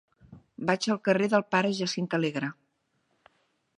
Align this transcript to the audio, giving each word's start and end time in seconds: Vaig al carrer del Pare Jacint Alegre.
Vaig 0.69 0.87
al 0.93 0.99
carrer 1.09 1.27
del 1.33 1.45
Pare 1.57 1.73
Jacint 1.81 2.09
Alegre. 2.19 2.51